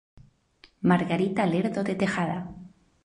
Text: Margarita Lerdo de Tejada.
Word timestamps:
Margarita 0.81 1.45
Lerdo 1.45 1.83
de 1.83 1.93
Tejada. 1.93 2.49